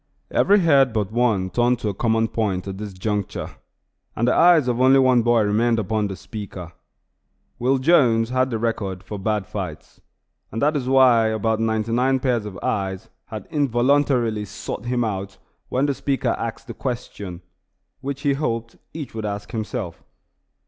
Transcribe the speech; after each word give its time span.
Every 0.31 0.61
head 0.61 0.93
but 0.93 1.11
one 1.11 1.51
turned 1.51 1.77
to 1.81 1.89
a 1.89 1.93
common 1.93 2.27
point 2.27 2.67
at 2.67 2.79
this 2.79 2.91
juncture, 2.91 3.51
and 4.15 4.27
the 4.27 4.33
eyes 4.33 4.67
of 4.67 4.81
only 4.81 4.97
one 4.97 5.21
boy 5.21 5.41
remained 5.43 5.77
upon 5.77 6.07
the 6.07 6.15
speaker. 6.15 6.73
Will 7.59 7.77
Jones 7.77 8.31
had 8.31 8.49
the 8.49 8.57
record 8.57 9.03
for 9.03 9.19
bad 9.19 9.45
fights, 9.45 10.01
and 10.51 10.59
that 10.59 10.75
is 10.75 10.89
why 10.89 11.27
about 11.27 11.59
ninety 11.59 11.91
nine 11.91 12.19
pairs 12.19 12.47
of 12.47 12.57
eyes 12.63 13.09
had 13.27 13.45
involuntarily 13.51 14.43
sought 14.45 14.85
him 14.85 15.03
out 15.03 15.37
when 15.69 15.85
the 15.85 15.93
speaker 15.93 16.29
asked 16.29 16.65
the 16.65 16.73
question, 16.73 17.43
which 17.99 18.21
he 18.21 18.33
hoped 18.33 18.77
each 18.95 19.13
would 19.13 19.25
ask 19.27 19.51
himself. 19.51 20.01